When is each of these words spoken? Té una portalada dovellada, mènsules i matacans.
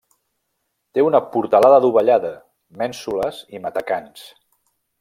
Té 0.97 1.03
una 1.07 1.19
portalada 1.35 1.77
dovellada, 1.83 2.33
mènsules 2.81 3.43
i 3.59 3.63
matacans. 3.67 4.25